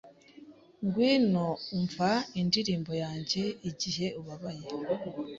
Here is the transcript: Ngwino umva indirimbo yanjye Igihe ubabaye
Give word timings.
Ngwino 0.85 1.47
umva 1.75 2.09
indirimbo 2.41 2.91
yanjye 3.03 3.41
Igihe 3.69 4.05
ubabaye 4.19 4.67